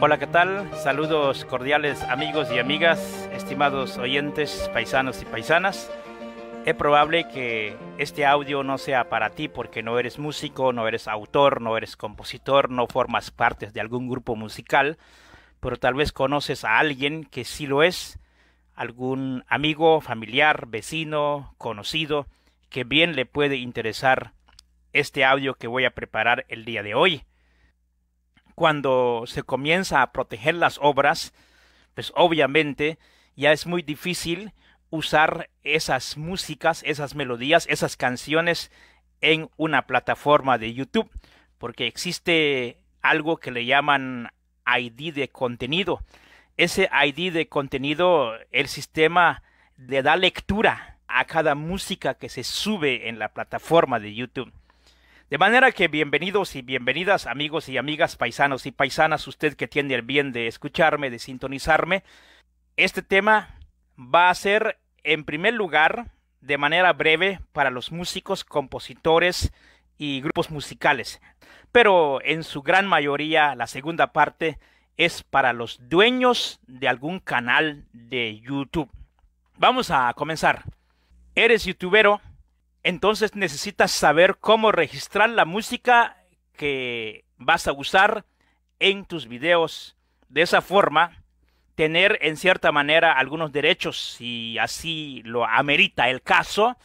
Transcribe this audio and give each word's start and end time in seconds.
Hola, 0.00 0.18
¿qué 0.18 0.28
tal? 0.28 0.70
Saludos 0.76 1.44
cordiales 1.44 2.00
amigos 2.04 2.52
y 2.52 2.60
amigas, 2.60 3.28
estimados 3.32 3.98
oyentes, 3.98 4.70
paisanos 4.72 5.20
y 5.22 5.24
paisanas. 5.24 5.90
Es 6.64 6.76
probable 6.76 7.26
que 7.26 7.76
este 7.98 8.24
audio 8.24 8.62
no 8.62 8.78
sea 8.78 9.08
para 9.08 9.30
ti 9.30 9.48
porque 9.48 9.82
no 9.82 9.98
eres 9.98 10.20
músico, 10.20 10.72
no 10.72 10.86
eres 10.86 11.08
autor, 11.08 11.60
no 11.60 11.76
eres 11.76 11.96
compositor, 11.96 12.70
no 12.70 12.86
formas 12.86 13.32
parte 13.32 13.72
de 13.72 13.80
algún 13.80 14.08
grupo 14.08 14.36
musical, 14.36 14.98
pero 15.58 15.78
tal 15.78 15.94
vez 15.94 16.12
conoces 16.12 16.64
a 16.64 16.78
alguien 16.78 17.24
que 17.24 17.42
sí 17.42 17.66
lo 17.66 17.82
es, 17.82 18.20
algún 18.76 19.44
amigo, 19.48 20.00
familiar, 20.00 20.68
vecino, 20.68 21.56
conocido, 21.58 22.28
que 22.68 22.84
bien 22.84 23.16
le 23.16 23.26
puede 23.26 23.56
interesar 23.56 24.30
este 24.92 25.24
audio 25.24 25.54
que 25.54 25.66
voy 25.66 25.86
a 25.86 25.90
preparar 25.90 26.44
el 26.48 26.64
día 26.64 26.84
de 26.84 26.94
hoy. 26.94 27.24
Cuando 28.58 29.22
se 29.28 29.44
comienza 29.44 30.02
a 30.02 30.10
proteger 30.10 30.56
las 30.56 30.80
obras, 30.82 31.32
pues 31.94 32.10
obviamente 32.16 32.98
ya 33.36 33.52
es 33.52 33.68
muy 33.68 33.82
difícil 33.82 34.52
usar 34.90 35.48
esas 35.62 36.16
músicas, 36.16 36.82
esas 36.84 37.14
melodías, 37.14 37.68
esas 37.70 37.96
canciones 37.96 38.72
en 39.20 39.48
una 39.58 39.86
plataforma 39.86 40.58
de 40.58 40.74
YouTube, 40.74 41.08
porque 41.58 41.86
existe 41.86 42.80
algo 43.00 43.36
que 43.36 43.52
le 43.52 43.64
llaman 43.64 44.32
ID 44.66 45.14
de 45.14 45.28
contenido. 45.28 46.02
Ese 46.56 46.90
ID 46.92 47.32
de 47.32 47.46
contenido, 47.48 48.32
el 48.50 48.66
sistema 48.66 49.44
le 49.76 50.02
da 50.02 50.16
lectura 50.16 50.98
a 51.06 51.26
cada 51.26 51.54
música 51.54 52.14
que 52.14 52.28
se 52.28 52.42
sube 52.42 53.08
en 53.08 53.20
la 53.20 53.28
plataforma 53.28 54.00
de 54.00 54.16
YouTube. 54.16 54.52
De 55.30 55.36
manera 55.36 55.72
que 55.72 55.88
bienvenidos 55.88 56.56
y 56.56 56.62
bienvenidas 56.62 57.26
amigos 57.26 57.68
y 57.68 57.76
amigas, 57.76 58.16
paisanos 58.16 58.64
y 58.64 58.72
paisanas, 58.72 59.28
usted 59.28 59.56
que 59.56 59.68
tiene 59.68 59.92
el 59.94 60.00
bien 60.00 60.32
de 60.32 60.46
escucharme, 60.46 61.10
de 61.10 61.18
sintonizarme. 61.18 62.02
Este 62.78 63.02
tema 63.02 63.58
va 63.98 64.30
a 64.30 64.34
ser, 64.34 64.78
en 65.04 65.24
primer 65.24 65.52
lugar, 65.52 66.12
de 66.40 66.56
manera 66.56 66.94
breve 66.94 67.40
para 67.52 67.68
los 67.68 67.92
músicos, 67.92 68.42
compositores 68.42 69.52
y 69.98 70.22
grupos 70.22 70.50
musicales. 70.50 71.20
Pero 71.72 72.22
en 72.24 72.42
su 72.42 72.62
gran 72.62 72.86
mayoría, 72.86 73.54
la 73.54 73.66
segunda 73.66 74.14
parte 74.14 74.58
es 74.96 75.24
para 75.24 75.52
los 75.52 75.90
dueños 75.90 76.58
de 76.66 76.88
algún 76.88 77.20
canal 77.20 77.84
de 77.92 78.40
YouTube. 78.40 78.90
Vamos 79.58 79.90
a 79.90 80.10
comenzar. 80.14 80.64
¿Eres 81.34 81.66
youtubero? 81.66 82.22
Entonces 82.88 83.34
necesitas 83.34 83.92
saber 83.92 84.38
cómo 84.40 84.72
registrar 84.72 85.28
la 85.28 85.44
música 85.44 86.16
que 86.56 87.26
vas 87.36 87.68
a 87.68 87.72
usar 87.72 88.24
en 88.78 89.04
tus 89.04 89.28
videos. 89.28 89.94
De 90.30 90.40
esa 90.40 90.62
forma, 90.62 91.22
tener 91.74 92.18
en 92.22 92.38
cierta 92.38 92.72
manera 92.72 93.12
algunos 93.12 93.52
derechos, 93.52 94.14
si 94.16 94.56
así 94.56 95.20
lo 95.26 95.44
amerita 95.44 96.08
el 96.08 96.22
caso, 96.22 96.78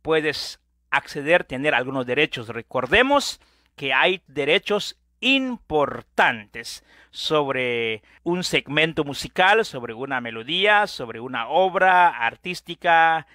puedes 0.00 0.60
acceder, 0.90 1.44
tener 1.44 1.74
algunos 1.74 2.06
derechos. 2.06 2.48
Recordemos 2.48 3.38
que 3.76 3.92
hay 3.92 4.22
derechos 4.28 4.98
importantes 5.20 6.82
sobre 7.10 8.02
un 8.22 8.44
segmento 8.44 9.04
musical, 9.04 9.66
sobre 9.66 9.92
una 9.92 10.22
melodía, 10.22 10.86
sobre 10.86 11.20
una 11.20 11.48
obra 11.48 12.08
artística, 12.08 13.26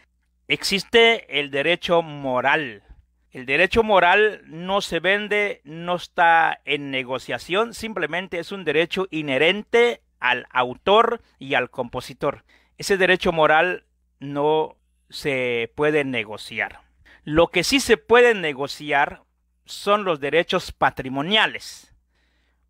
Existe 0.48 1.40
el 1.40 1.50
derecho 1.50 2.04
moral. 2.04 2.84
El 3.32 3.48
derecho 3.48 3.82
moral 3.82 4.44
no 4.46 4.82
se 4.82 5.00
vende, 5.00 5.62
no 5.64 5.96
está 5.96 6.62
en 6.66 6.92
negociación, 6.92 7.74
simplemente 7.74 8.38
es 8.40 8.52
un 8.52 8.64
derecho 8.64 9.08
inherente 9.10 10.02
al 10.20 10.46
autor 10.52 11.22
y 11.40 11.56
al 11.56 11.72
compositor. 11.72 12.46
Ese 12.78 12.96
derecho 12.96 13.32
moral 13.32 13.86
no 14.20 14.78
se 15.10 15.72
puede 15.76 16.04
negociar. 16.04 16.82
Lo 17.24 17.48
que 17.48 17.64
sí 17.64 17.80
se 17.80 17.98
puede 17.98 18.36
negociar 18.36 19.24
son 19.66 20.04
los 20.04 20.20
derechos 20.20 20.72
patrimoniales. 20.72 21.96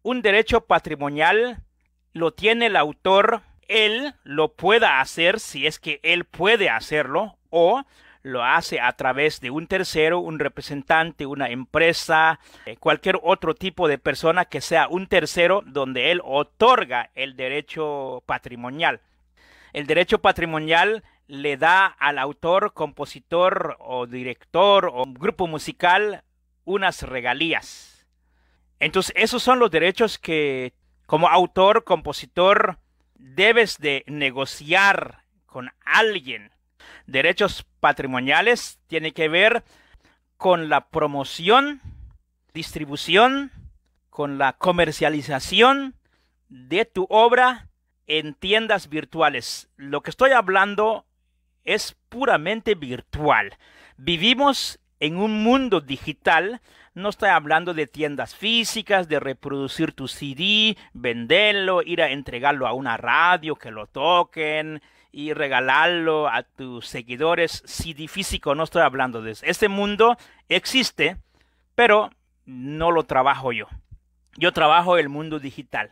Un 0.02 0.22
derecho 0.22 0.62
patrimonial 0.62 1.62
lo 2.14 2.34
tiene 2.34 2.68
el 2.68 2.78
autor, 2.78 3.42
él 3.68 4.16
lo 4.24 4.54
pueda 4.54 5.00
hacer 5.00 5.40
si 5.40 5.68
es 5.68 5.80
que 5.80 6.00
él 6.04 6.26
puede 6.26 6.70
hacerlo 6.70 7.38
o 7.50 7.84
lo 8.26 8.44
hace 8.44 8.80
a 8.82 8.92
través 8.94 9.40
de 9.40 9.52
un 9.52 9.68
tercero, 9.68 10.20
un 10.20 10.40
representante, 10.40 11.28
una 11.28 11.50
empresa, 11.50 12.40
eh, 12.66 12.76
cualquier 12.78 13.20
otro 13.22 13.54
tipo 13.54 13.88
de 13.88 14.00
persona 14.00 14.46
que 14.46 14.62
sea 14.62 14.88
un 14.88 15.06
tercero 15.06 15.62
donde 15.66 16.12
él 16.12 16.22
otorga 16.24 17.12
el 17.14 17.36
derecho 17.36 18.24
patrimonial. 18.26 19.02
El 19.74 19.86
derecho 19.86 20.20
patrimonial 20.20 21.04
le 21.28 21.58
da 21.58 21.86
al 21.86 22.18
autor, 22.18 22.74
compositor 22.74 23.78
o 23.80 24.08
director 24.08 24.90
o 24.92 25.04
grupo 25.06 25.46
musical 25.46 26.24
unas 26.64 27.04
regalías. 27.04 28.08
Entonces, 28.80 29.14
esos 29.16 29.44
son 29.44 29.60
los 29.60 29.70
derechos 29.70 30.18
que 30.18 30.74
como 31.06 31.28
autor, 31.30 31.84
compositor, 31.84 32.80
debes 33.16 33.78
de 33.80 34.04
negociar 34.08 35.24
con 35.46 35.72
alguien 35.84 36.52
Derechos 37.08 37.66
patrimoniales 37.80 38.80
tiene 38.88 39.14
que 39.14 39.30
ver 39.30 39.64
con 40.38 40.70
la 40.70 40.88
promoción, 40.90 41.82
distribución, 42.54 43.52
con 44.10 44.38
la 44.38 44.54
comercialización 44.54 45.96
de 46.50 46.86
tu 46.86 47.06
obra 47.10 47.68
en 48.08 48.34
tiendas 48.34 48.90
virtuales. 48.90 49.70
Lo 49.78 50.02
que 50.02 50.10
estoy 50.10 50.32
hablando 50.32 51.06
es 51.64 51.96
puramente 52.10 52.76
virtual. 52.76 53.58
Vivimos 53.98 54.80
en 55.00 55.18
un 55.18 55.44
mundo 55.44 55.82
digital. 55.82 56.62
No 56.96 57.10
estoy 57.10 57.28
hablando 57.28 57.74
de 57.74 57.88
tiendas 57.88 58.36
físicas, 58.36 59.10
de 59.10 59.20
reproducir 59.20 59.92
tu 59.92 60.08
CD, 60.08 60.78
venderlo, 60.94 61.82
ir 61.82 62.02
a 62.02 62.10
entregarlo 62.10 62.68
a 62.68 62.72
una 62.72 62.96
radio, 62.96 63.58
que 63.58 63.70
lo 63.70 63.86
toquen, 63.86 64.82
y 65.12 65.34
regalarlo 65.34 66.30
a 66.30 66.44
tus 66.44 66.88
seguidores. 66.88 67.64
CD 67.66 68.08
físico, 68.08 68.56
no 68.56 68.64
estoy 68.64 68.82
hablando 68.82 69.22
de 69.22 69.32
eso. 69.32 69.46
Este 69.46 69.68
mundo 69.68 70.16
existe, 70.48 71.18
pero 71.76 72.12
no 72.46 72.92
lo 72.92 73.04
trabajo 73.04 73.52
yo. 73.52 73.68
Yo 74.38 74.54
trabajo 74.54 74.98
el 74.98 75.10
mundo 75.10 75.40
digital. 75.40 75.92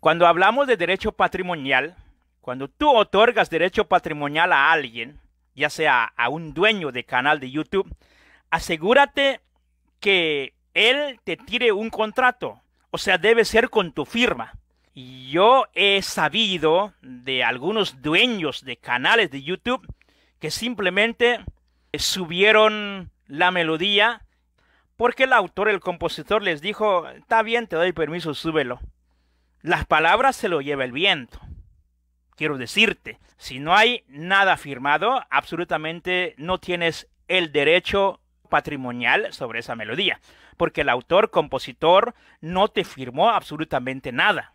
Cuando 0.00 0.26
hablamos 0.26 0.66
de 0.66 0.76
derecho 0.76 1.12
patrimonial, 1.12 1.94
cuando 2.40 2.66
tú 2.66 2.90
otorgas 2.90 3.50
derecho 3.50 3.84
patrimonial 3.86 4.52
a 4.52 4.72
alguien, 4.72 5.20
ya 5.54 5.70
sea 5.70 6.12
a 6.16 6.28
un 6.28 6.54
dueño 6.54 6.90
de 6.90 7.04
canal 7.04 7.38
de 7.38 7.52
YouTube, 7.52 7.88
asegúrate 8.50 9.40
que 10.04 10.52
él 10.74 11.18
te 11.24 11.38
tire 11.38 11.72
un 11.72 11.88
contrato. 11.88 12.60
O 12.90 12.98
sea, 12.98 13.16
debe 13.16 13.46
ser 13.46 13.70
con 13.70 13.90
tu 13.92 14.04
firma. 14.04 14.52
Yo 14.94 15.64
he 15.72 16.02
sabido 16.02 16.92
de 17.00 17.42
algunos 17.42 18.02
dueños 18.02 18.66
de 18.66 18.76
canales 18.76 19.30
de 19.30 19.42
YouTube 19.42 19.82
que 20.40 20.50
simplemente 20.50 21.40
subieron 21.94 23.12
la 23.26 23.50
melodía 23.50 24.26
porque 24.96 25.24
el 25.24 25.32
autor, 25.32 25.70
el 25.70 25.80
compositor 25.80 26.42
les 26.42 26.60
dijo, 26.60 27.08
está 27.08 27.42
bien, 27.42 27.66
te 27.66 27.76
doy 27.76 27.92
permiso, 27.92 28.34
súbelo. 28.34 28.80
Las 29.62 29.86
palabras 29.86 30.36
se 30.36 30.50
lo 30.50 30.60
lleva 30.60 30.84
el 30.84 30.92
viento. 30.92 31.40
Quiero 32.36 32.58
decirte, 32.58 33.18
si 33.38 33.58
no 33.58 33.74
hay 33.74 34.04
nada 34.08 34.58
firmado, 34.58 35.24
absolutamente 35.30 36.34
no 36.36 36.60
tienes 36.60 37.08
el 37.26 37.52
derecho 37.52 38.20
patrimonial 38.54 39.32
sobre 39.32 39.58
esa 39.58 39.74
melodía, 39.74 40.20
porque 40.56 40.82
el 40.82 40.88
autor, 40.88 41.30
compositor, 41.30 42.14
no 42.40 42.68
te 42.68 42.84
firmó 42.84 43.30
absolutamente 43.30 44.12
nada. 44.12 44.52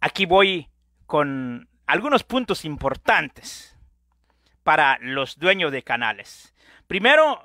Aquí 0.00 0.26
voy 0.26 0.68
con 1.06 1.68
algunos 1.86 2.22
puntos 2.22 2.64
importantes 2.64 3.76
para 4.62 4.96
los 5.00 5.40
dueños 5.40 5.72
de 5.72 5.82
canales. 5.82 6.54
Primero, 6.86 7.42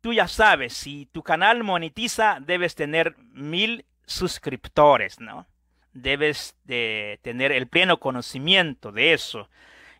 tú 0.00 0.12
ya 0.12 0.28
sabes, 0.28 0.74
si 0.74 1.06
tu 1.06 1.24
canal 1.24 1.64
monetiza, 1.64 2.38
debes 2.40 2.76
tener 2.76 3.16
mil 3.32 3.84
suscriptores, 4.06 5.18
¿no? 5.18 5.48
Debes 5.92 6.56
de 6.62 7.18
tener 7.22 7.50
el 7.50 7.66
pleno 7.66 7.98
conocimiento 7.98 8.92
de 8.92 9.12
eso. 9.12 9.50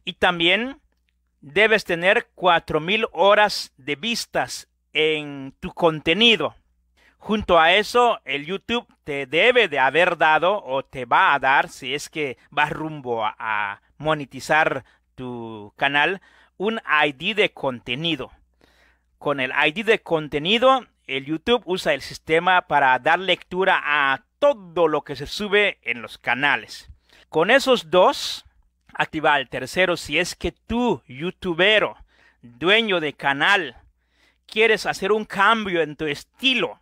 Y 0.05 0.13
también 0.13 0.81
debes 1.41 1.85
tener 1.85 2.29
cuatro 2.37 2.79
mil 2.79 3.07
horas 3.11 3.73
de 3.77 3.97
vistas 3.97 4.69
en 4.93 5.55
tu 5.61 5.73
contenido. 5.73 6.55
Junto 7.19 7.61
a 7.61 7.73
eso, 7.75 8.21
el 8.25 8.47
YouTube 8.47 8.87
te 9.05 9.27
debe 9.27 9.69
de 9.69 9.79
haber 9.79 10.19
dado 10.19 10.63
o 10.65 10.85
te 10.85 11.05
va 11.05 11.35
a 11.35 11.39
dar, 11.39 11.69
si 11.69 11.95
es 11.95 12.09
que 12.09 12.37
vas 12.51 12.71
rumbo 12.71 13.25
a, 13.25 13.81
monetizar 13.99 14.85
tu 15.15 15.73
canal, 15.77 16.21
un 16.57 16.81
ID 17.05 17.37
de 17.37 17.53
contenido. 17.53 18.33
Con 19.19 19.39
el 19.39 19.53
ID 19.53 19.87
de 19.87 20.03
contenido, 20.03 20.85
el 21.07 21.27
YouTube 21.27 21.63
usa 21.67 21.95
el 21.95 22.03
sistema 22.03 22.63
para 22.63 22.99
dar 22.99 23.21
lectura 23.21 23.81
a 23.85 24.25
todo 24.41 24.89
lo 24.89 25.03
que 25.03 25.15
se 25.15 25.27
sube 25.27 25.79
en 25.83 26.03
los 26.03 26.19
canales. 26.19 26.91
Con 27.29 27.53
esos 27.53 27.91
dos, 27.91 28.45
activa 28.93 29.39
el 29.39 29.49
tercero 29.49 29.97
si 29.97 30.19
es 30.19 30.35
que 30.35 30.51
tú, 30.51 31.03
youtubero, 31.07 31.97
dueño 32.43 32.99
de 32.99 33.13
canal, 33.13 33.77
quieres 34.53 34.85
hacer 34.85 35.13
un 35.13 35.25
cambio 35.25 35.81
en 35.81 35.97
tu 35.97 36.05
estilo. 36.05 36.79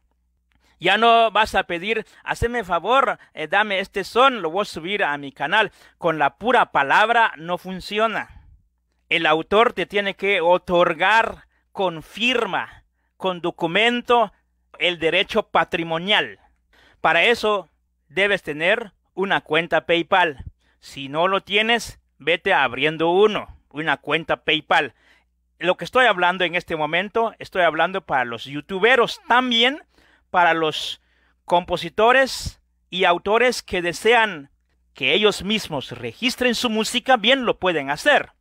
Ya 0.80 0.98
no 0.98 1.30
vas 1.30 1.54
a 1.54 1.64
pedir, 1.64 2.04
haceme 2.24 2.64
favor, 2.64 3.18
eh, 3.32 3.46
dame 3.46 3.78
este 3.78 4.02
son, 4.02 4.42
lo 4.42 4.50
voy 4.50 4.62
a 4.62 4.64
subir 4.64 5.04
a 5.04 5.16
mi 5.18 5.30
canal. 5.30 5.70
Con 5.96 6.18
la 6.18 6.36
pura 6.36 6.72
palabra 6.72 7.32
no 7.36 7.58
funciona. 7.58 8.48
El 9.08 9.24
autor 9.24 9.72
te 9.72 9.86
tiene 9.86 10.14
que 10.14 10.40
otorgar 10.40 11.44
con 11.70 12.02
firma, 12.02 12.82
con 13.16 13.40
documento, 13.40 14.32
el 14.80 14.98
derecho 14.98 15.44
patrimonial. 15.44 16.40
Para 17.00 17.22
eso 17.22 17.68
debes 18.08 18.42
tener 18.42 18.92
una 19.14 19.42
cuenta 19.42 19.86
PayPal. 19.86 20.44
Si 20.80 21.08
no 21.08 21.28
lo 21.28 21.42
tienes, 21.42 22.00
vete 22.18 22.52
abriendo 22.52 23.10
uno, 23.10 23.46
una 23.70 23.98
cuenta 23.98 24.42
PayPal. 24.42 24.94
Lo 25.60 25.76
que 25.76 25.84
estoy 25.84 26.06
hablando 26.06 26.44
en 26.44 26.54
este 26.54 26.74
momento, 26.74 27.34
estoy 27.38 27.64
hablando 27.64 28.00
para 28.00 28.24
los 28.24 28.44
youtuberos, 28.44 29.20
también 29.28 29.82
para 30.30 30.54
los 30.54 31.02
compositores 31.44 32.62
y 32.88 33.04
autores 33.04 33.62
que 33.62 33.82
desean 33.82 34.50
que 34.94 35.12
ellos 35.12 35.42
mismos 35.42 35.90
registren 35.92 36.54
su 36.54 36.70
música, 36.70 37.18
bien 37.18 37.44
lo 37.44 37.58
pueden 37.58 37.90
hacer. 37.90 38.32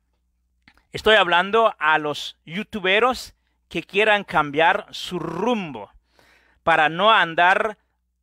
Estoy 0.93 1.17
hablando 1.17 1.75
a 1.77 1.97
los 1.97 2.37
youtuberos 2.45 3.33
que 3.67 3.83
quieran 3.83 4.23
cambiar 4.23 4.87
su 4.91 5.19
rumbo 5.19 5.91
para 6.63 6.87
no 6.87 7.11
andar 7.11 7.79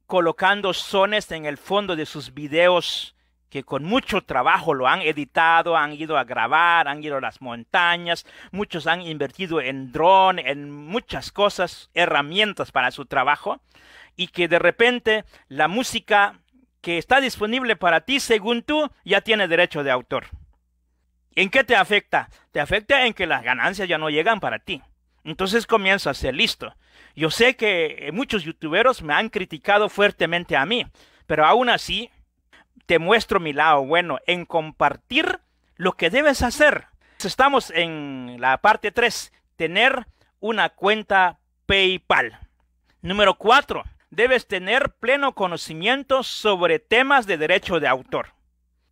colocando 0.06 0.72
sones 0.72 1.30
en 1.32 1.44
el 1.44 1.58
fondo 1.58 1.96
de 1.96 2.06
sus 2.06 2.32
videos 2.32 3.14
que 3.48 3.62
con 3.62 3.84
mucho 3.84 4.22
trabajo 4.22 4.74
lo 4.74 4.88
han 4.88 5.02
editado, 5.02 5.76
han 5.76 5.92
ido 5.92 6.18
a 6.18 6.24
grabar, 6.24 6.88
han 6.88 7.02
ido 7.02 7.16
a 7.16 7.20
las 7.20 7.40
montañas, 7.40 8.26
muchos 8.50 8.86
han 8.86 9.02
invertido 9.02 9.60
en 9.60 9.92
dron, 9.92 10.38
en 10.38 10.70
muchas 10.70 11.32
cosas, 11.32 11.90
herramientas 11.94 12.72
para 12.72 12.90
su 12.90 13.06
trabajo, 13.06 13.60
y 14.16 14.28
que 14.28 14.48
de 14.48 14.58
repente 14.58 15.24
la 15.48 15.68
música 15.68 16.40
que 16.80 16.98
está 16.98 17.20
disponible 17.20 17.76
para 17.76 18.02
ti, 18.02 18.20
según 18.20 18.62
tú, 18.62 18.90
ya 19.04 19.20
tiene 19.20 19.48
derecho 19.48 19.82
de 19.82 19.90
autor. 19.90 20.26
¿En 21.34 21.50
qué 21.50 21.64
te 21.64 21.76
afecta? 21.76 22.30
Te 22.50 22.60
afecta 22.60 23.06
en 23.06 23.12
que 23.12 23.26
las 23.26 23.42
ganancias 23.42 23.88
ya 23.88 23.98
no 23.98 24.08
llegan 24.08 24.40
para 24.40 24.58
ti. 24.58 24.82
Entonces 25.22 25.66
comienza 25.66 26.10
a 26.10 26.14
ser 26.14 26.34
listo. 26.34 26.74
Yo 27.14 27.30
sé 27.30 27.56
que 27.56 28.10
muchos 28.12 28.44
youtuberos 28.44 29.02
me 29.02 29.14
han 29.14 29.28
criticado 29.28 29.88
fuertemente 29.88 30.56
a 30.56 30.64
mí, 30.64 30.86
pero 31.26 31.44
aún 31.44 31.68
así 31.68 32.10
te 32.84 32.98
muestro 32.98 33.40
mi 33.40 33.52
lado 33.52 33.84
bueno 33.84 34.18
en 34.26 34.44
compartir 34.44 35.40
lo 35.76 35.92
que 35.92 36.10
debes 36.10 36.42
hacer. 36.42 36.86
Estamos 37.24 37.70
en 37.70 38.36
la 38.38 38.58
parte 38.58 38.92
3, 38.92 39.32
tener 39.56 40.06
una 40.40 40.68
cuenta 40.68 41.38
PayPal. 41.66 42.38
Número 43.00 43.34
4, 43.34 43.82
debes 44.10 44.46
tener 44.46 44.90
pleno 44.90 45.34
conocimiento 45.34 46.22
sobre 46.22 46.78
temas 46.78 47.26
de 47.26 47.38
derecho 47.38 47.80
de 47.80 47.88
autor. 47.88 48.34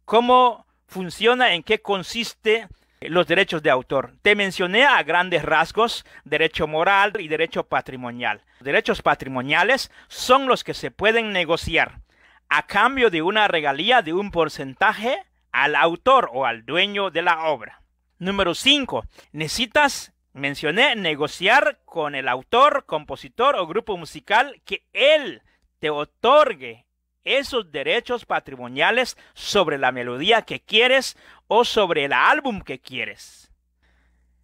¿Cómo 0.04 0.66
funciona? 0.86 1.54
¿En 1.54 1.62
qué 1.62 1.80
consiste? 1.80 2.68
los 3.08 3.26
derechos 3.26 3.62
de 3.62 3.70
autor. 3.70 4.14
Te 4.22 4.34
mencioné 4.34 4.84
a 4.84 5.02
grandes 5.02 5.42
rasgos 5.42 6.04
derecho 6.24 6.66
moral 6.66 7.12
y 7.18 7.28
derecho 7.28 7.64
patrimonial. 7.64 8.42
Derechos 8.60 9.02
patrimoniales 9.02 9.90
son 10.08 10.46
los 10.46 10.64
que 10.64 10.74
se 10.74 10.90
pueden 10.90 11.32
negociar 11.32 12.00
a 12.48 12.66
cambio 12.66 13.10
de 13.10 13.22
una 13.22 13.48
regalía 13.48 14.02
de 14.02 14.12
un 14.12 14.30
porcentaje 14.30 15.18
al 15.52 15.76
autor 15.76 16.30
o 16.32 16.46
al 16.46 16.64
dueño 16.64 17.10
de 17.10 17.22
la 17.22 17.44
obra. 17.44 17.82
Número 18.18 18.54
5. 18.54 19.04
Necesitas, 19.32 20.12
mencioné, 20.32 20.96
negociar 20.96 21.80
con 21.84 22.14
el 22.14 22.28
autor, 22.28 22.86
compositor 22.86 23.56
o 23.56 23.66
grupo 23.66 23.96
musical 23.96 24.60
que 24.64 24.84
él 24.92 25.42
te 25.78 25.90
otorgue 25.90 26.86
esos 27.24 27.72
derechos 27.72 28.26
patrimoniales 28.26 29.16
sobre 29.34 29.78
la 29.78 29.92
melodía 29.92 30.42
que 30.42 30.60
quieres 30.60 31.16
o 31.46 31.64
sobre 31.64 32.04
el 32.04 32.12
álbum 32.12 32.60
que 32.60 32.78
quieres. 32.78 33.50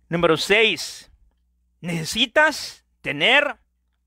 Número 0.09 0.37
6. 0.37 1.11
Necesitas 1.81 2.85
tener 3.01 3.57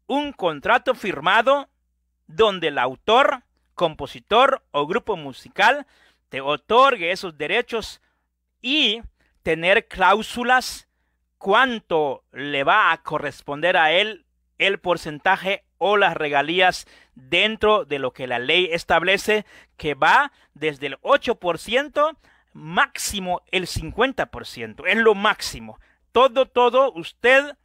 un 0.08 0.34
contrato 0.34 0.96
firmado 0.96 1.70
donde 2.28 2.68
el 2.68 2.78
autor 2.78 3.44
compositor 3.76 4.64
o 4.72 4.86
grupo 4.88 5.16
musical 5.16 5.86
te 6.30 6.42
otorgue 6.42 7.12
esos 7.12 7.38
derechos 7.38 8.02
y 8.62 9.02
tener 9.44 9.88
cláusulas 9.88 10.88
cuánto 11.38 12.24
le 12.32 12.64
va 12.64 12.92
a 12.92 13.04
corresponder 13.04 13.78
a 13.78 13.92
él 13.92 14.26
el 14.58 14.80
porcentaje 14.80 15.64
o 15.78 15.98
las 15.98 16.16
regalías 16.16 16.88
dentro 17.16 17.86
de 17.86 18.00
lo 18.00 18.14
que 18.14 18.28
la 18.28 18.40
ley 18.40 18.70
establece 18.72 19.46
que 19.78 19.94
va 19.94 20.32
desde 20.54 20.88
el 20.88 20.98
8% 21.02 22.18
máximo 22.54 23.42
el 23.52 23.68
50%, 23.68 24.88
es 24.88 24.98
lo 24.98 25.16
máximo. 25.16 25.80
Todo, 26.12 26.46
todo, 26.46 26.94
usted 26.94 27.58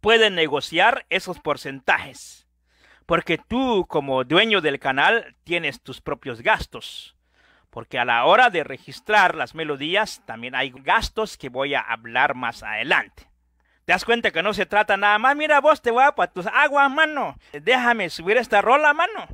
puede 0.00 0.30
negociar 0.30 1.06
esos 1.10 1.38
porcentajes 1.38 2.42
porque 3.06 3.38
tú 3.38 3.86
como 3.88 4.24
dueño 4.24 4.60
del 4.60 4.78
canal 4.78 5.36
tienes 5.44 5.82
tus 5.82 6.00
propios 6.00 6.40
gastos. 6.42 7.16
Porque 7.70 7.98
a 7.98 8.04
la 8.04 8.24
hora 8.26 8.50
de 8.50 8.64
registrar 8.64 9.34
las 9.34 9.54
melodías 9.54 10.22
también 10.26 10.54
hay 10.54 10.70
gastos 10.70 11.38
que 11.38 11.48
voy 11.48 11.74
a 11.74 11.80
hablar 11.80 12.34
más 12.34 12.62
adelante. 12.62 13.30
¿Te 13.84 13.92
das 13.92 14.04
cuenta 14.04 14.30
que 14.30 14.42
no 14.42 14.54
se 14.54 14.66
trata 14.66 14.96
nada 14.96 15.18
más? 15.18 15.34
Mira 15.34 15.60
vos 15.60 15.82
te 15.82 15.90
voy 15.90 16.04
a 16.04 16.26
tus 16.28 16.46
aguas, 16.46 16.90
mano. 16.90 17.36
Déjame 17.52 18.10
subir 18.10 18.36
esta 18.36 18.60
rola, 18.60 18.92
mano. 18.92 19.26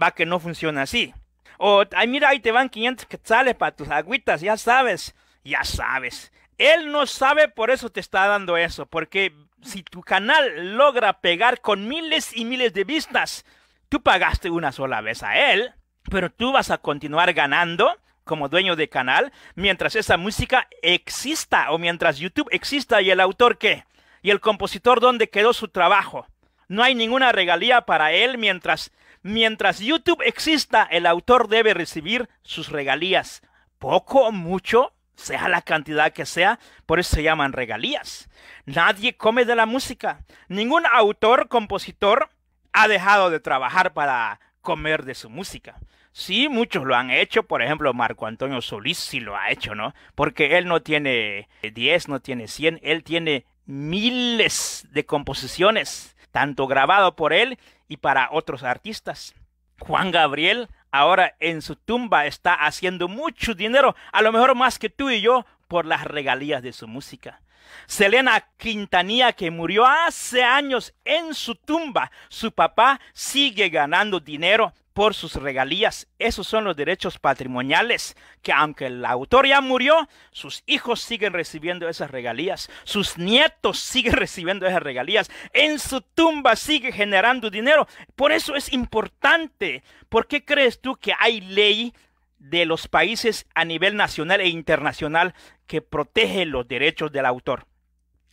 Va 0.00 0.12
que 0.12 0.26
no 0.26 0.38
funciona 0.38 0.82
así. 0.82 1.12
O, 1.58 1.84
ay, 1.94 2.06
mira, 2.06 2.28
ahí 2.28 2.40
te 2.40 2.52
van 2.52 2.68
500 2.68 3.06
quetzales 3.06 3.54
para 3.54 3.74
tus 3.74 3.88
agüitas, 3.88 4.40
ya 4.42 4.56
sabes. 4.56 5.14
Ya 5.42 5.64
sabes. 5.64 6.32
Él 6.58 6.92
no 6.92 7.06
sabe, 7.06 7.48
por 7.48 7.70
eso 7.70 7.90
te 7.90 8.00
está 8.00 8.26
dando 8.26 8.56
eso. 8.56 8.86
Porque 8.86 9.32
si 9.62 9.82
tu 9.82 10.02
canal 10.02 10.76
logra 10.76 11.20
pegar 11.20 11.60
con 11.60 11.88
miles 11.88 12.36
y 12.36 12.44
miles 12.44 12.72
de 12.72 12.84
vistas, 12.84 13.44
tú 13.88 14.02
pagaste 14.02 14.50
una 14.50 14.72
sola 14.72 15.00
vez 15.00 15.22
a 15.22 15.52
él, 15.52 15.72
pero 16.10 16.30
tú 16.30 16.52
vas 16.52 16.70
a 16.70 16.78
continuar 16.78 17.32
ganando 17.32 17.98
como 18.24 18.48
dueño 18.48 18.76
de 18.76 18.88
canal 18.88 19.32
mientras 19.54 19.94
esa 19.94 20.16
música 20.16 20.68
exista 20.82 21.70
o 21.70 21.78
mientras 21.78 22.18
YouTube 22.18 22.48
exista 22.50 23.00
y 23.00 23.10
el 23.10 23.20
autor 23.20 23.56
qué 23.58 23.84
y 24.22 24.30
el 24.30 24.40
compositor 24.40 25.00
dónde 25.00 25.30
quedó 25.30 25.52
su 25.52 25.68
trabajo. 25.68 26.26
No 26.68 26.82
hay 26.82 26.96
ninguna 26.96 27.30
regalía 27.30 27.82
para 27.82 28.12
él 28.12 28.38
mientras 28.38 28.90
mientras 29.22 29.78
YouTube 29.80 30.22
exista, 30.24 30.82
el 30.84 31.06
autor 31.06 31.48
debe 31.48 31.74
recibir 31.74 32.28
sus 32.42 32.70
regalías. 32.70 33.42
Poco 33.78 34.26
o 34.26 34.32
mucho, 34.32 34.92
sea 35.16 35.48
la 35.48 35.62
cantidad 35.62 36.12
que 36.12 36.26
sea, 36.26 36.58
por 36.84 37.00
eso 37.00 37.16
se 37.16 37.22
llaman 37.22 37.52
regalías. 37.52 38.28
Nadie 38.64 39.16
come 39.16 39.44
de 39.44 39.56
la 39.56 39.66
música. 39.66 40.24
Ningún 40.48 40.84
autor, 40.86 41.48
compositor 41.48 42.30
ha 42.72 42.88
dejado 42.88 43.30
de 43.30 43.40
trabajar 43.40 43.94
para 43.94 44.40
comer 44.60 45.04
de 45.04 45.14
su 45.14 45.30
música. 45.30 45.78
Sí, 46.12 46.48
muchos 46.48 46.84
lo 46.84 46.94
han 46.94 47.10
hecho, 47.10 47.42
por 47.42 47.62
ejemplo, 47.62 47.92
Marco 47.92 48.26
Antonio 48.26 48.62
Solís 48.62 48.98
sí 48.98 49.20
lo 49.20 49.36
ha 49.36 49.50
hecho, 49.50 49.74
¿no? 49.74 49.94
Porque 50.14 50.56
él 50.56 50.66
no 50.66 50.80
tiene 50.80 51.48
10, 51.62 52.08
no 52.08 52.20
tiene 52.20 52.48
100, 52.48 52.80
él 52.82 53.04
tiene 53.04 53.44
miles 53.66 54.86
de 54.90 55.04
composiciones, 55.04 56.16
tanto 56.30 56.66
grabado 56.66 57.16
por 57.16 57.32
él 57.32 57.58
y 57.88 57.98
para 57.98 58.30
otros 58.32 58.62
artistas. 58.62 59.34
Juan 59.78 60.10
Gabriel 60.10 60.68
ahora 60.90 61.34
en 61.40 61.62
su 61.62 61.76
tumba 61.76 62.26
está 62.26 62.54
haciendo 62.54 63.08
mucho 63.08 63.54
dinero, 63.54 63.94
a 64.12 64.22
lo 64.22 64.32
mejor 64.32 64.54
más 64.54 64.78
que 64.78 64.90
tú 64.90 65.10
y 65.10 65.20
yo, 65.20 65.46
por 65.68 65.86
las 65.86 66.04
regalías 66.04 66.62
de 66.62 66.72
su 66.72 66.86
música. 66.86 67.40
Selena 67.86 68.48
Quintanilla, 68.56 69.32
que 69.32 69.50
murió 69.50 69.86
hace 69.86 70.42
años 70.42 70.94
en 71.04 71.34
su 71.34 71.54
tumba, 71.54 72.10
su 72.28 72.52
papá 72.52 73.00
sigue 73.12 73.68
ganando 73.68 74.20
dinero 74.20 74.72
por 74.96 75.12
sus 75.12 75.34
regalías. 75.34 76.08
Esos 76.18 76.48
son 76.48 76.64
los 76.64 76.74
derechos 76.74 77.18
patrimoniales 77.18 78.16
que 78.40 78.50
aunque 78.50 78.86
el 78.86 79.04
autor 79.04 79.46
ya 79.46 79.60
murió, 79.60 80.08
sus 80.32 80.62
hijos 80.64 81.02
siguen 81.02 81.34
recibiendo 81.34 81.86
esas 81.86 82.10
regalías, 82.10 82.70
sus 82.84 83.18
nietos 83.18 83.78
siguen 83.78 84.12
recibiendo 84.14 84.66
esas 84.66 84.82
regalías, 84.82 85.30
en 85.52 85.78
su 85.78 86.00
tumba 86.00 86.56
sigue 86.56 86.92
generando 86.92 87.50
dinero. 87.50 87.86
Por 88.14 88.32
eso 88.32 88.56
es 88.56 88.72
importante. 88.72 89.82
¿Por 90.08 90.28
qué 90.28 90.46
crees 90.46 90.80
tú 90.80 90.96
que 90.96 91.12
hay 91.20 91.42
ley 91.42 91.92
de 92.38 92.64
los 92.64 92.88
países 92.88 93.46
a 93.54 93.66
nivel 93.66 93.96
nacional 93.96 94.40
e 94.40 94.48
internacional 94.48 95.34
que 95.66 95.82
protege 95.82 96.46
los 96.46 96.66
derechos 96.66 97.12
del 97.12 97.26
autor? 97.26 97.66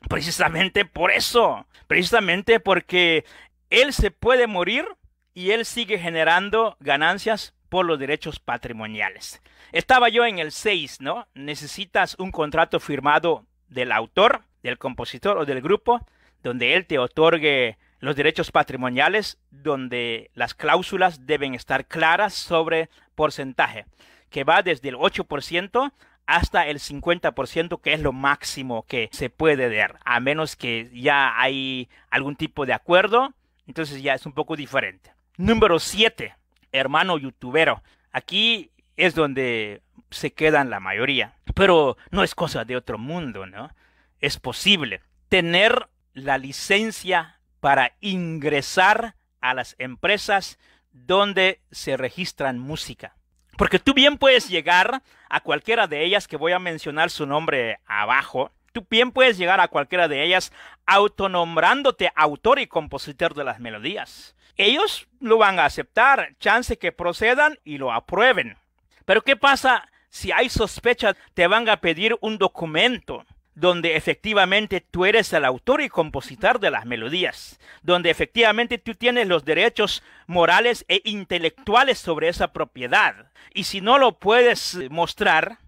Precisamente 0.07 0.85
por 0.85 1.11
eso, 1.11 1.67
precisamente 1.87 2.61
porque 2.61 3.25
él 3.69 3.91
se 3.91 4.11
puede 4.11 4.47
morir 4.47 4.85
y 5.33 5.51
él 5.51 5.65
sigue 5.65 5.97
generando 5.99 6.77
ganancias 6.79 7.53
por 7.69 7.85
los 7.85 7.97
derechos 7.97 8.39
patrimoniales. 8.39 9.41
Estaba 9.71 10.09
yo 10.09 10.25
en 10.25 10.37
el 10.37 10.51
6, 10.51 11.01
¿no? 11.01 11.27
Necesitas 11.33 12.15
un 12.19 12.31
contrato 12.31 12.79
firmado 12.79 13.45
del 13.67 13.91
autor, 13.91 14.43
del 14.61 14.77
compositor 14.77 15.37
o 15.37 15.45
del 15.45 15.61
grupo, 15.61 16.05
donde 16.43 16.75
él 16.75 16.85
te 16.85 16.99
otorgue 16.99 17.77
los 17.99 18.15
derechos 18.15 18.51
patrimoniales, 18.51 19.39
donde 19.49 20.29
las 20.35 20.53
cláusulas 20.53 21.25
deben 21.25 21.55
estar 21.55 21.87
claras 21.87 22.33
sobre 22.33 22.89
porcentaje, 23.15 23.85
que 24.29 24.43
va 24.43 24.61
desde 24.61 24.89
el 24.89 24.95
8% 24.95 25.93
hasta 26.25 26.67
el 26.67 26.79
50%, 26.79 27.81
que 27.81 27.93
es 27.93 28.01
lo 28.01 28.11
máximo 28.11 28.85
que 28.87 29.09
se 29.11 29.29
puede 29.29 29.73
dar, 29.75 29.99
a 30.05 30.19
menos 30.19 30.55
que 30.55 30.89
ya 30.93 31.39
hay 31.39 31.89
algún 32.09 32.35
tipo 32.35 32.65
de 32.65 32.73
acuerdo, 32.73 33.33
entonces 33.67 34.01
ya 34.01 34.13
es 34.13 34.25
un 34.25 34.33
poco 34.33 34.55
diferente. 34.55 35.12
Número 35.37 35.79
7, 35.79 36.35
hermano 36.71 37.17
youtubero. 37.17 37.81
Aquí 38.11 38.69
es 38.97 39.15
donde 39.15 39.81
se 40.11 40.31
quedan 40.31 40.69
la 40.69 40.79
mayoría, 40.79 41.33
pero 41.55 41.97
no 42.11 42.23
es 42.23 42.35
cosa 42.35 42.65
de 42.65 42.75
otro 42.75 42.99
mundo, 42.99 43.47
¿no? 43.47 43.71
Es 44.19 44.37
posible 44.37 45.01
tener 45.29 45.89
la 46.13 46.37
licencia 46.37 47.39
para 47.59 47.95
ingresar 47.99 49.15
a 49.41 49.55
las 49.55 49.75
empresas 49.79 50.59
donde 50.91 51.61
se 51.71 51.97
registran 51.97 52.59
música. 52.59 53.15
Porque 53.57 53.79
tú 53.79 53.95
bien 53.95 54.19
puedes 54.19 54.49
llegar 54.49 55.01
a 55.29 55.39
cualquiera 55.39 55.87
de 55.87 56.03
ellas, 56.03 56.27
que 56.27 56.37
voy 56.37 56.51
a 56.51 56.59
mencionar 56.59 57.09
su 57.09 57.25
nombre 57.25 57.79
abajo, 57.87 58.51
tú 58.71 58.85
bien 58.87 59.11
puedes 59.11 59.39
llegar 59.39 59.59
a 59.59 59.67
cualquiera 59.67 60.07
de 60.07 60.23
ellas 60.23 60.53
autonombrándote 60.85 62.11
autor 62.15 62.59
y 62.59 62.67
compositor 62.67 63.33
de 63.33 63.43
las 63.43 63.59
melodías. 63.59 64.35
Ellos 64.57 65.07
lo 65.19 65.37
van 65.37 65.59
a 65.59 65.65
aceptar, 65.65 66.35
chance 66.39 66.77
que 66.77 66.91
procedan 66.91 67.59
y 67.63 67.77
lo 67.77 67.91
aprueben. 67.91 68.57
Pero 69.05 69.21
¿qué 69.21 69.35
pasa 69.35 69.89
si 70.09 70.31
hay 70.31 70.49
sospecha? 70.49 71.15
Te 71.33 71.47
van 71.47 71.67
a 71.69 71.77
pedir 71.77 72.17
un 72.21 72.37
documento 72.37 73.25
donde 73.55 73.95
efectivamente 73.95 74.81
tú 74.81 75.05
eres 75.05 75.31
el 75.33 75.45
autor 75.45 75.81
y 75.81 75.89
compositor 75.89 76.59
de 76.59 76.71
las 76.71 76.85
melodías, 76.85 77.59
donde 77.83 78.09
efectivamente 78.09 78.77
tú 78.77 78.95
tienes 78.95 79.27
los 79.27 79.45
derechos 79.45 80.03
morales 80.25 80.85
e 80.87 81.01
intelectuales 81.05 81.99
sobre 81.99 82.29
esa 82.29 82.51
propiedad. 82.51 83.31
Y 83.53 83.65
si 83.65 83.81
no 83.81 83.99
lo 83.99 84.17
puedes 84.17 84.79
mostrar, 84.89 85.59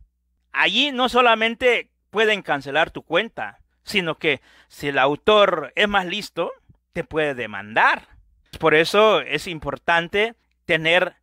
allí 0.51 0.91
no 0.91 1.09
solamente 1.09 1.91
pueden 2.09 2.41
cancelar 2.41 2.89
tu 2.91 3.03
cuenta, 3.03 3.59
sino 3.83 4.17
que 4.17 4.41
si 4.67 4.87
el 4.87 4.97
autor 4.97 5.71
es 5.75 5.87
más 5.87 6.05
listo, 6.07 6.51
te 6.93 7.03
puede 7.03 7.35
demandar. 7.35 8.14
Por 8.57 8.73
eso 8.73 9.21
es 9.21 9.47
importante 9.47 10.35
tener 10.65 11.15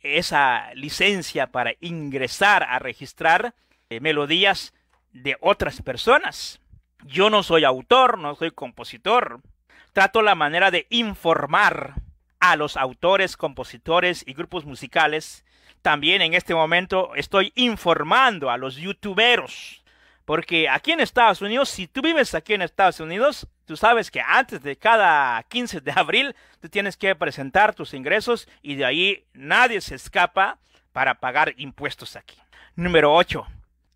esa 0.00 0.72
licencia 0.74 1.48
para 1.48 1.74
ingresar 1.80 2.62
a 2.62 2.78
registrar 2.78 3.54
eh, 3.90 4.00
melodías 4.00 4.74
de 5.12 5.36
otras 5.40 5.82
personas. 5.82 6.60
Yo 7.04 7.30
no 7.30 7.42
soy 7.42 7.64
autor, 7.64 8.18
no 8.18 8.34
soy 8.34 8.50
compositor. 8.50 9.40
Trato 9.92 10.22
la 10.22 10.34
manera 10.34 10.70
de 10.70 10.86
informar 10.90 11.94
a 12.40 12.56
los 12.56 12.76
autores, 12.76 13.36
compositores 13.36 14.24
y 14.26 14.34
grupos 14.34 14.64
musicales. 14.64 15.44
También 15.82 16.22
en 16.22 16.34
este 16.34 16.54
momento 16.54 17.14
estoy 17.14 17.52
informando 17.54 18.50
a 18.50 18.58
los 18.58 18.76
youtuberos. 18.76 19.82
Porque 20.28 20.68
aquí 20.68 20.92
en 20.92 21.00
Estados 21.00 21.40
Unidos, 21.40 21.70
si 21.70 21.88
tú 21.88 22.02
vives 22.02 22.34
aquí 22.34 22.52
en 22.52 22.60
Estados 22.60 23.00
Unidos, 23.00 23.48
tú 23.64 23.78
sabes 23.78 24.10
que 24.10 24.20
antes 24.20 24.62
de 24.62 24.76
cada 24.76 25.42
15 25.44 25.80
de 25.80 25.92
abril, 25.96 26.36
tú 26.60 26.68
tienes 26.68 26.98
que 26.98 27.16
presentar 27.16 27.74
tus 27.74 27.94
ingresos 27.94 28.46
y 28.60 28.74
de 28.74 28.84
ahí 28.84 29.24
nadie 29.32 29.80
se 29.80 29.94
escapa 29.94 30.58
para 30.92 31.14
pagar 31.14 31.54
impuestos 31.56 32.14
aquí. 32.14 32.36
Número 32.76 33.14
8 33.14 33.46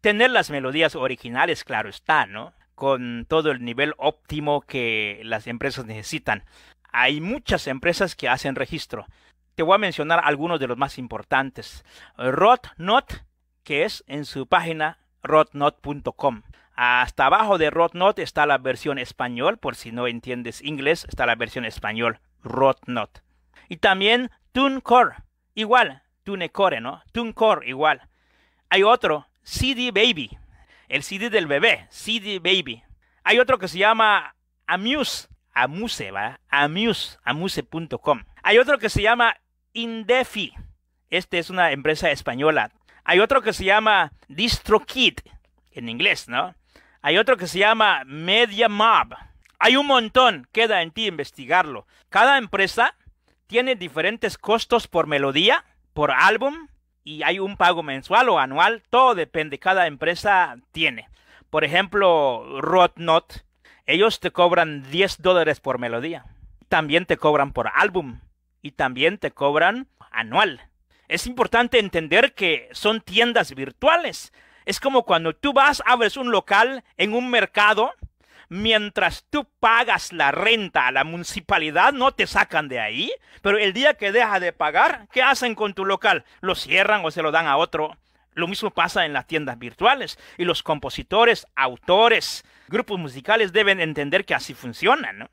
tener 0.01 0.31
las 0.31 0.51
melodías 0.51 0.97
originales, 0.97 1.65
claro 1.65 1.89
está, 1.89 2.27
¿no? 2.27 2.53
Con 2.75 3.25
todo 3.29 3.51
el 3.51 3.63
nivel 3.63 3.95
óptimo 3.99 4.63
que 4.63 5.21
las 5.25 5.47
empresas 5.47 5.87
necesitan. 5.87 6.45
Hay 6.91 7.21
muchas 7.21 7.67
empresas 7.67 8.17
que 8.17 8.29
hacen 8.29 8.57
registro. 8.57 9.07
Te 9.55 9.63
voy 9.63 9.77
a 9.77 9.79
mencionar 9.79 10.21
algunos 10.25 10.61
de 10.61 10.67
los 10.67 10.77
más 10.77 10.99
importantes. 10.99 11.85
Rotnot, 12.19 13.23
que 13.65 13.85
es 13.85 14.03
en 14.09 14.25
su 14.25 14.47
página 14.47 14.99
rotnot.com. 15.23 16.43
Hasta 16.75 17.27
abajo 17.27 17.59
de 17.59 17.71
Rotnot 17.71 18.19
está 18.19 18.47
la 18.47 18.59
versión 18.59 18.99
español, 18.99 19.59
por 19.59 19.77
si 19.77 19.93
no 19.93 20.07
entiendes 20.07 20.63
inglés, 20.63 21.07
está 21.09 21.27
la 21.27 21.35
versión 21.35 21.65
español, 21.65 22.21
Rotnot. 22.43 23.23
Y 23.69 23.77
también 23.77 24.31
TuneCore, 24.53 25.17
igual, 25.55 26.03
TuneCore, 26.25 26.81
¿no? 26.81 27.03
TuneCore, 27.13 27.69
igual. 27.69 28.09
Hay 28.71 28.83
otro, 28.83 29.29
CD 29.43 29.91
Baby, 29.93 30.39
el 30.89 31.03
CD 31.03 31.31
del 31.31 31.47
bebé, 31.47 31.87
CD 31.91 32.39
Baby. 32.39 32.83
Hay 33.23 33.39
otro 33.39 33.59
que 33.59 33.69
se 33.69 33.79
llama 33.79 34.35
Amuse, 34.67 35.29
Amuse, 35.55 36.11
¿va? 36.11 36.41
Amuse, 36.49 37.19
amuse.com. 37.25 38.25
Hay 38.43 38.59
otro 38.59 38.79
que 38.79 38.89
se 38.89 39.03
llama 39.03 39.37
Indefi. 39.75 40.55
Este 41.11 41.39
es 41.39 41.51
una 41.51 41.73
empresa 41.73 42.11
española. 42.11 42.73
Hay 43.05 43.21
otro 43.21 43.43
que 43.43 43.53
se 43.53 43.65
llama 43.65 44.13
DistroKid, 44.29 45.19
en 45.73 45.89
inglés, 45.89 46.29
¿no? 46.29 46.55
Hay 47.01 47.19
otro 47.19 47.37
que 47.37 47.47
se 47.47 47.59
llama 47.59 48.03
Media 48.05 48.69
Mob. 48.69 49.15
Hay 49.59 49.77
un 49.77 49.87
montón, 49.87 50.47
queda 50.53 50.83
en 50.83 50.91
ti 50.91 51.07
investigarlo. 51.07 51.87
Cada 52.09 52.39
empresa 52.39 52.95
tiene 53.47 53.75
diferentes 53.75 54.39
costos 54.39 54.87
por 54.87 55.07
melodía, 55.07 55.65
por 55.93 56.11
álbum, 56.11 56.69
y 57.05 57.23
hay 57.23 57.39
un 57.39 57.57
pago 57.57 57.83
mensual 57.83 58.29
o 58.29 58.39
anual, 58.39 58.83
todo 58.91 59.15
depende, 59.15 59.59
cada 59.59 59.87
empresa 59.87 60.57
tiene. 60.71 61.09
Por 61.51 61.65
ejemplo, 61.65 62.61
Rotnot, 62.61 63.45
ellos 63.87 64.21
te 64.21 64.31
cobran 64.31 64.89
10 64.91 65.21
dólares 65.21 65.61
por 65.61 65.79
melodía. 65.79 66.25
También 66.69 67.05
te 67.05 67.17
cobran 67.17 67.53
por 67.53 67.71
álbum 67.75 68.21
y 68.63 68.73
también 68.73 69.19
te 69.19 69.33
cobran 69.33 69.89
anual. 70.11 70.63
Es 71.13 71.27
importante 71.27 71.79
entender 71.79 72.33
que 72.33 72.71
son 72.73 73.03
tiendas 73.03 73.55
virtuales. 73.55 74.33
Es 74.65 74.81
como 74.81 75.05
cuando 75.05 75.35
tú 75.35 75.53
vas, 75.53 75.83
abres 75.85 76.17
un 76.17 76.31
local 76.31 76.85
en 76.97 77.13
un 77.13 77.29
mercado 77.29 77.93
mientras 78.49 79.27
tú 79.29 79.47
pagas 79.61 80.13
la 80.13 80.31
renta 80.31 80.87
a 80.87 80.93
la 80.93 81.05
municipalidad, 81.05 81.93
no 81.93 82.13
te 82.13 82.27
sacan 82.27 82.69
de 82.69 82.81
ahí, 82.81 83.13
pero 83.43 83.59
el 83.59 83.75
día 83.75 83.95
que 83.95 84.11
deja 84.11 84.41
de 84.41 84.55
pagar, 84.55 85.07
¿qué 85.13 85.23
hacen 85.23 85.55
con 85.55 85.75
tu 85.75 85.85
local? 85.85 86.25
Lo 86.41 86.55
cierran 86.55 87.05
o 87.05 87.11
se 87.11 87.23
lo 87.23 87.31
dan 87.31 87.47
a 87.47 87.59
otro. 87.59 87.99
Lo 88.33 88.49
mismo 88.49 88.71
pasa 88.71 89.05
en 89.05 89.13
las 89.13 89.27
tiendas 89.27 89.59
virtuales 89.59 90.19
y 90.39 90.45
los 90.45 90.63
compositores, 90.63 91.47
autores, 91.57 92.43
grupos 92.69 92.99
musicales 92.99 93.53
deben 93.53 93.81
entender 93.81 94.25
que 94.25 94.35
así 94.35 94.55
funciona, 94.55 95.13
¿no? 95.13 95.29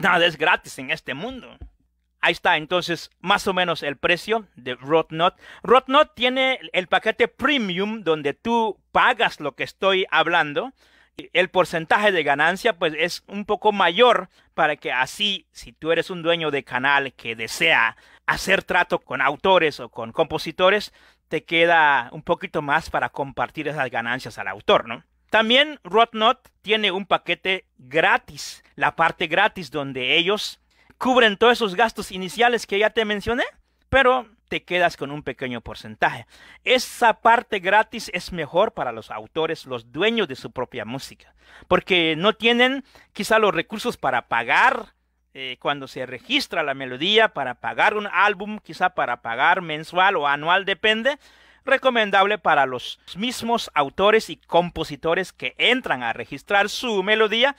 Nada 0.00 0.24
es 0.24 0.38
gratis 0.38 0.78
en 0.78 0.90
este 0.90 1.12
mundo. 1.12 1.58
Ahí 2.20 2.32
está 2.32 2.56
entonces 2.56 3.10
más 3.20 3.46
o 3.46 3.54
menos 3.54 3.82
el 3.82 3.96
precio 3.96 4.46
de 4.56 4.74
Rotnot. 4.74 5.36
Rotnot 5.62 6.14
tiene 6.14 6.58
el 6.72 6.88
paquete 6.88 7.28
premium 7.28 8.02
donde 8.02 8.34
tú 8.34 8.78
pagas 8.92 9.40
lo 9.40 9.52
que 9.52 9.64
estoy 9.64 10.06
hablando 10.10 10.72
el 11.32 11.48
porcentaje 11.50 12.12
de 12.12 12.22
ganancia 12.22 12.78
pues 12.78 12.94
es 12.96 13.24
un 13.26 13.44
poco 13.44 13.72
mayor 13.72 14.28
para 14.54 14.76
que 14.76 14.92
así 14.92 15.46
si 15.52 15.72
tú 15.72 15.90
eres 15.90 16.10
un 16.10 16.22
dueño 16.22 16.50
de 16.50 16.64
canal 16.64 17.12
que 17.14 17.34
desea 17.34 17.96
hacer 18.26 18.62
trato 18.62 19.00
con 19.00 19.20
autores 19.20 19.80
o 19.80 19.88
con 19.88 20.12
compositores 20.12 20.92
te 21.28 21.44
queda 21.44 22.08
un 22.12 22.22
poquito 22.22 22.62
más 22.62 22.90
para 22.90 23.10
compartir 23.10 23.68
esas 23.68 23.90
ganancias 23.90 24.38
al 24.38 24.48
autor, 24.48 24.88
¿no? 24.88 25.04
También 25.28 25.78
Rotnot 25.84 26.50
tiene 26.62 26.90
un 26.90 27.04
paquete 27.04 27.66
gratis, 27.76 28.64
la 28.76 28.96
parte 28.96 29.26
gratis 29.26 29.70
donde 29.70 30.16
ellos 30.16 30.58
cubren 30.98 31.36
todos 31.36 31.54
esos 31.54 31.74
gastos 31.74 32.12
iniciales 32.12 32.66
que 32.66 32.78
ya 32.78 32.90
te 32.90 33.04
mencioné, 33.04 33.44
pero 33.88 34.26
te 34.48 34.64
quedas 34.64 34.96
con 34.96 35.10
un 35.10 35.22
pequeño 35.22 35.60
porcentaje. 35.60 36.26
Esa 36.64 37.20
parte 37.20 37.60
gratis 37.60 38.10
es 38.12 38.32
mejor 38.32 38.72
para 38.72 38.92
los 38.92 39.10
autores, 39.10 39.66
los 39.66 39.92
dueños 39.92 40.28
de 40.28 40.36
su 40.36 40.50
propia 40.50 40.84
música, 40.84 41.34
porque 41.68 42.14
no 42.16 42.32
tienen 42.32 42.84
quizá 43.12 43.38
los 43.38 43.54
recursos 43.54 43.96
para 43.96 44.28
pagar 44.28 44.94
eh, 45.34 45.56
cuando 45.60 45.86
se 45.86 46.04
registra 46.06 46.62
la 46.62 46.74
melodía, 46.74 47.28
para 47.28 47.54
pagar 47.54 47.96
un 47.96 48.08
álbum, 48.10 48.58
quizá 48.58 48.90
para 48.90 49.20
pagar 49.22 49.62
mensual 49.62 50.16
o 50.16 50.26
anual, 50.26 50.64
depende. 50.64 51.18
Recomendable 51.64 52.38
para 52.38 52.64
los 52.64 52.98
mismos 53.14 53.70
autores 53.74 54.30
y 54.30 54.36
compositores 54.36 55.34
que 55.34 55.54
entran 55.58 56.02
a 56.02 56.14
registrar 56.14 56.70
su 56.70 57.02
melodía, 57.02 57.56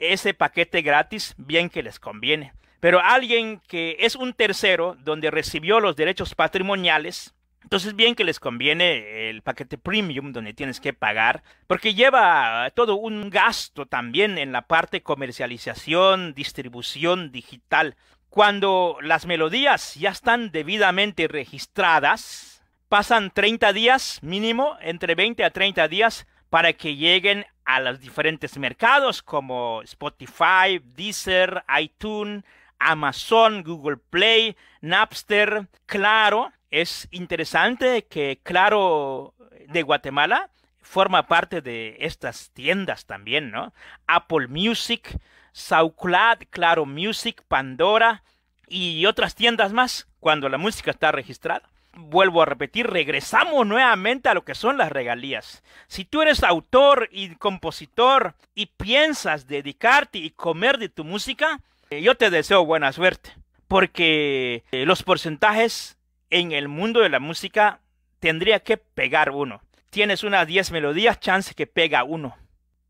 ese 0.00 0.34
paquete 0.34 0.82
gratis 0.82 1.34
bien 1.38 1.70
que 1.70 1.84
les 1.84 2.00
conviene. 2.00 2.52
Pero 2.80 3.00
alguien 3.00 3.60
que 3.66 3.96
es 4.00 4.16
un 4.16 4.34
tercero 4.34 4.96
donde 5.00 5.30
recibió 5.30 5.80
los 5.80 5.96
derechos 5.96 6.34
patrimoniales, 6.34 7.34
entonces 7.62 7.96
bien 7.96 8.14
que 8.14 8.24
les 8.24 8.40
conviene 8.40 9.30
el 9.30 9.40
paquete 9.40 9.78
premium 9.78 10.32
donde 10.32 10.52
tienes 10.52 10.80
que 10.80 10.92
pagar, 10.92 11.42
porque 11.66 11.94
lleva 11.94 12.70
todo 12.74 12.96
un 12.96 13.30
gasto 13.30 13.86
también 13.86 14.36
en 14.36 14.52
la 14.52 14.62
parte 14.62 15.02
comercialización, 15.02 16.34
distribución 16.34 17.32
digital. 17.32 17.96
Cuando 18.28 18.98
las 19.00 19.24
melodías 19.24 19.94
ya 19.94 20.10
están 20.10 20.50
debidamente 20.50 21.26
registradas, 21.26 22.62
pasan 22.90 23.30
30 23.30 23.72
días 23.72 24.18
mínimo, 24.22 24.76
entre 24.82 25.14
20 25.14 25.42
a 25.42 25.50
30 25.50 25.88
días, 25.88 26.26
para 26.50 26.74
que 26.74 26.96
lleguen 26.96 27.46
a 27.64 27.80
los 27.80 27.98
diferentes 27.98 28.58
mercados 28.58 29.22
como 29.22 29.82
Spotify, 29.82 30.80
Deezer, 30.84 31.64
iTunes, 31.80 32.44
Amazon, 32.84 33.62
Google 33.62 33.96
Play, 33.96 34.56
Napster, 34.80 35.68
Claro. 35.86 36.52
Es 36.70 37.08
interesante 37.10 38.06
que 38.06 38.40
Claro 38.42 39.34
de 39.68 39.82
Guatemala 39.82 40.50
forma 40.80 41.26
parte 41.26 41.60
de 41.60 41.96
estas 42.00 42.50
tiendas 42.52 43.06
también, 43.06 43.50
¿no? 43.50 43.72
Apple 44.06 44.48
Music, 44.48 45.18
SoundCloud, 45.52 46.46
Claro 46.50 46.84
Music, 46.84 47.42
Pandora 47.48 48.22
y 48.68 49.06
otras 49.06 49.34
tiendas 49.34 49.72
más 49.72 50.08
cuando 50.20 50.48
la 50.48 50.58
música 50.58 50.90
está 50.90 51.10
registrada. 51.12 51.68
Vuelvo 51.96 52.42
a 52.42 52.46
repetir, 52.46 52.88
regresamos 52.88 53.66
nuevamente 53.66 54.28
a 54.28 54.34
lo 54.34 54.44
que 54.44 54.54
son 54.54 54.76
las 54.76 54.90
regalías. 54.90 55.62
Si 55.86 56.04
tú 56.04 56.22
eres 56.22 56.42
autor 56.42 57.08
y 57.12 57.36
compositor 57.36 58.34
y 58.54 58.66
piensas 58.66 59.46
dedicarte 59.46 60.18
y 60.18 60.30
comer 60.30 60.78
de 60.78 60.88
tu 60.88 61.04
música, 61.04 61.60
yo 62.02 62.14
te 62.16 62.30
deseo 62.30 62.64
buena 62.64 62.92
suerte, 62.92 63.32
porque 63.68 64.64
eh, 64.72 64.84
los 64.86 65.02
porcentajes 65.02 65.98
en 66.30 66.52
el 66.52 66.68
mundo 66.68 67.00
de 67.00 67.08
la 67.08 67.20
música 67.20 67.80
tendría 68.20 68.60
que 68.60 68.76
pegar 68.76 69.30
uno. 69.30 69.62
Tienes 69.90 70.24
unas 70.24 70.46
10 70.46 70.72
melodías, 70.72 71.20
chance 71.20 71.54
que 71.54 71.66
pega 71.66 72.04
uno. 72.04 72.36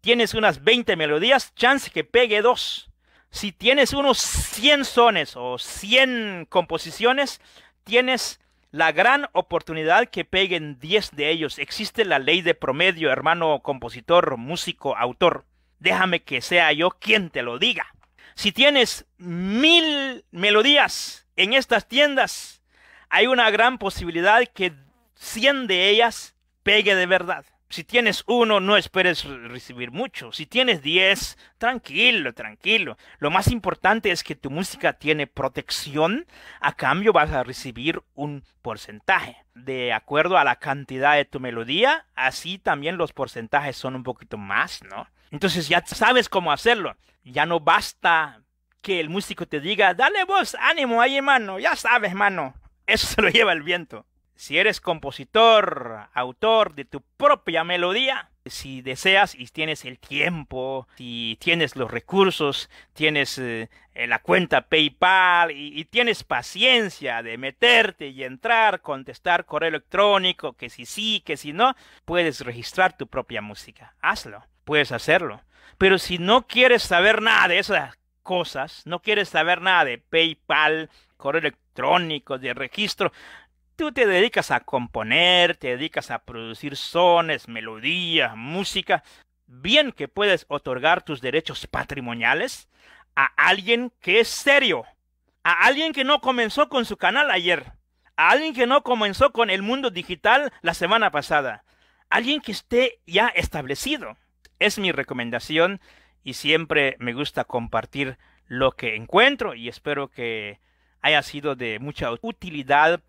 Tienes 0.00 0.34
unas 0.34 0.64
20 0.64 0.96
melodías, 0.96 1.54
chance 1.54 1.90
que 1.90 2.04
pegue 2.04 2.42
dos. 2.42 2.90
Si 3.30 3.52
tienes 3.52 3.92
unos 3.92 4.18
100 4.18 4.84
sones 4.84 5.34
o 5.36 5.58
100 5.58 6.46
composiciones, 6.48 7.40
tienes 7.82 8.40
la 8.70 8.92
gran 8.92 9.28
oportunidad 9.32 10.08
que 10.08 10.24
peguen 10.24 10.78
10 10.78 11.12
de 11.12 11.30
ellos. 11.30 11.58
Existe 11.58 12.04
la 12.04 12.18
ley 12.18 12.42
de 12.42 12.54
promedio, 12.54 13.10
hermano 13.10 13.60
compositor, 13.62 14.36
músico, 14.36 14.96
autor. 14.96 15.44
Déjame 15.78 16.22
que 16.22 16.40
sea 16.40 16.72
yo 16.72 16.90
quien 16.90 17.30
te 17.30 17.42
lo 17.42 17.58
diga. 17.58 17.86
Si 18.34 18.52
tienes 18.52 19.06
mil 19.16 20.24
melodías 20.30 21.26
en 21.36 21.52
estas 21.54 21.88
tiendas, 21.88 22.62
hay 23.08 23.26
una 23.26 23.50
gran 23.50 23.78
posibilidad 23.78 24.42
que 24.52 24.72
100 25.14 25.66
de 25.66 25.88
ellas 25.88 26.34
pegue 26.62 26.94
de 26.94 27.06
verdad. 27.06 27.44
Si 27.74 27.82
tienes 27.82 28.22
uno, 28.26 28.60
no 28.60 28.76
esperes 28.76 29.24
recibir 29.24 29.90
mucho. 29.90 30.30
Si 30.30 30.46
tienes 30.46 30.80
diez, 30.82 31.36
tranquilo, 31.58 32.32
tranquilo. 32.32 32.96
Lo 33.18 33.30
más 33.30 33.48
importante 33.48 34.12
es 34.12 34.22
que 34.22 34.36
tu 34.36 34.50
música 34.50 34.92
tiene 34.92 35.26
protección. 35.26 36.26
A 36.60 36.74
cambio 36.74 37.12
vas 37.12 37.32
a 37.32 37.42
recibir 37.42 38.00
un 38.14 38.44
porcentaje. 38.62 39.44
De 39.54 39.92
acuerdo 39.92 40.38
a 40.38 40.44
la 40.44 40.56
cantidad 40.56 41.16
de 41.16 41.24
tu 41.24 41.40
melodía, 41.40 42.06
así 42.14 42.58
también 42.58 42.96
los 42.96 43.12
porcentajes 43.12 43.76
son 43.76 43.96
un 43.96 44.04
poquito 44.04 44.36
más, 44.36 44.82
¿no? 44.84 45.08
Entonces 45.34 45.68
ya 45.68 45.84
sabes 45.84 46.28
cómo 46.28 46.52
hacerlo. 46.52 46.96
Ya 47.24 47.44
no 47.44 47.60
basta 47.60 48.40
que 48.80 49.00
el 49.00 49.10
músico 49.10 49.46
te 49.46 49.60
diga, 49.60 49.92
dale 49.94 50.24
voz, 50.24 50.56
ánimo 50.60 51.00
ahí, 51.00 51.16
hermano. 51.16 51.58
Ya 51.58 51.76
sabes, 51.76 52.14
mano. 52.14 52.54
Eso 52.86 53.06
se 53.06 53.20
lo 53.20 53.28
lleva 53.28 53.52
el 53.52 53.62
viento 53.62 54.06
si 54.36 54.58
eres 54.58 54.80
compositor, 54.80 56.08
autor 56.12 56.74
de 56.74 56.84
tu 56.84 57.00
propia 57.16 57.64
melodía, 57.64 58.30
si 58.44 58.82
deseas 58.82 59.34
y 59.34 59.46
tienes 59.46 59.84
el 59.84 59.98
tiempo, 59.98 60.86
si 60.96 61.38
tienes 61.40 61.76
los 61.76 61.90
recursos, 61.90 62.68
tienes 62.92 63.38
eh, 63.38 63.68
la 63.94 64.18
cuenta 64.18 64.68
PayPal 64.68 65.52
y, 65.52 65.78
y, 65.78 65.84
tienes 65.84 66.24
paciencia 66.24 67.22
de 67.22 67.38
meterte 67.38 68.08
y 68.08 68.24
entrar, 68.24 68.82
contestar 68.82 69.46
correo 69.46 69.70
electrónico, 69.70 70.54
que 70.54 70.68
si 70.68 70.84
sí, 70.84 71.22
que 71.24 71.36
si 71.36 71.52
no, 71.52 71.74
puedes 72.04 72.40
registrar 72.40 72.96
tu 72.96 73.06
propia 73.06 73.40
música. 73.40 73.94
Hazlo, 74.02 74.44
puedes 74.64 74.92
hacerlo. 74.92 75.40
Pero 75.78 75.98
si 75.98 76.18
no 76.18 76.46
quieres 76.46 76.82
saber 76.82 77.22
nada 77.22 77.48
de 77.48 77.58
esas 77.58 77.96
cosas, 78.22 78.82
no 78.86 79.00
quieres 79.00 79.28
saber 79.28 79.60
nada 79.60 79.84
de 79.84 79.98
PayPal, 79.98 80.90
correo 81.16 81.40
electrónico, 81.40 82.38
de 82.38 82.54
registro, 82.54 83.12
Tú 83.76 83.90
te 83.90 84.06
dedicas 84.06 84.52
a 84.52 84.60
componer, 84.60 85.56
te 85.56 85.68
dedicas 85.68 86.12
a 86.12 86.20
producir 86.20 86.76
sones, 86.76 87.48
melodías, 87.48 88.36
música. 88.36 89.02
Bien 89.48 89.90
que 89.90 90.06
puedes 90.06 90.46
otorgar 90.48 91.02
tus 91.02 91.20
derechos 91.20 91.66
patrimoniales 91.66 92.68
a 93.16 93.24
alguien 93.36 93.92
que 94.00 94.20
es 94.20 94.28
serio, 94.28 94.84
a 95.42 95.64
alguien 95.66 95.92
que 95.92 96.04
no 96.04 96.20
comenzó 96.20 96.68
con 96.68 96.84
su 96.84 96.96
canal 96.96 97.32
ayer, 97.32 97.72
a 98.16 98.30
alguien 98.30 98.54
que 98.54 98.68
no 98.68 98.84
comenzó 98.84 99.32
con 99.32 99.50
el 99.50 99.62
mundo 99.62 99.90
digital 99.90 100.52
la 100.62 100.74
semana 100.74 101.10
pasada, 101.10 101.64
alguien 102.10 102.40
que 102.40 102.52
esté 102.52 103.00
ya 103.08 103.26
establecido. 103.26 104.16
Es 104.58 104.78
mi 104.78 104.92
recomendación 104.92 105.80
y 106.22 106.34
siempre 106.34 106.96
me 106.98 107.12
gusta 107.12 107.44
compartir 107.44 108.18
lo 108.46 108.72
que 108.72 108.96
encuentro 108.96 109.54
y 109.54 109.68
espero 109.68 110.08
que 110.08 110.60
haya 111.00 111.22
sido 111.22 111.54
de 111.54 111.78
mucha 111.78 112.10
utilidad 112.22 113.00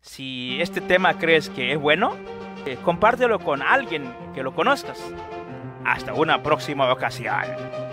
si 0.00 0.60
este 0.60 0.80
tema 0.80 1.18
crees 1.18 1.48
que 1.48 1.72
es 1.72 1.78
bueno, 1.78 2.16
eh, 2.66 2.76
compártelo 2.84 3.38
con 3.38 3.62
alguien 3.62 4.14
que 4.34 4.42
lo 4.42 4.54
conozcas. 4.54 5.00
Hasta 5.84 6.12
una 6.12 6.42
próxima 6.42 6.92
ocasión. 6.92 7.83